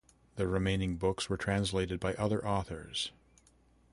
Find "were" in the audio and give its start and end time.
1.29-1.37